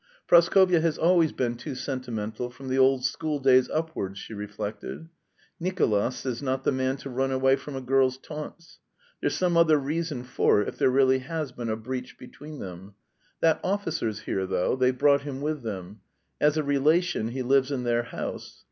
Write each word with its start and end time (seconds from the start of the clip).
"Praskovya 0.27 0.81
has 0.81 0.97
always 0.97 1.31
been 1.31 1.53
too 1.55 1.75
sentimental 1.75 2.49
from 2.49 2.69
the 2.69 2.77
old 2.79 3.05
schooldays 3.05 3.69
upwards," 3.69 4.17
she 4.17 4.33
reflected. 4.33 5.09
"Nicolas 5.59 6.25
is 6.25 6.41
not 6.41 6.63
the 6.63 6.71
man 6.71 6.97
to 6.97 7.09
run 7.11 7.29
away 7.29 7.55
from 7.55 7.75
a 7.75 7.81
girl's 7.81 8.17
taunts. 8.17 8.79
There's 9.21 9.35
some 9.37 9.55
other 9.55 9.77
reason 9.77 10.23
for 10.23 10.59
it, 10.61 10.67
if 10.69 10.79
there 10.79 10.89
really 10.89 11.19
has 11.19 11.51
been 11.51 11.69
a 11.69 11.75
breach 11.77 12.17
between 12.17 12.57
them. 12.57 12.95
That 13.41 13.59
officer's 13.63 14.21
here 14.21 14.47
though, 14.47 14.75
they've 14.75 14.97
brought 14.97 15.21
him 15.21 15.39
with 15.39 15.61
them. 15.61 16.01
As 16.39 16.57
a 16.57 16.63
relation 16.63 17.27
he 17.27 17.43
lives 17.43 17.71
in 17.71 17.83
their 17.83 18.01
house. 18.01 18.59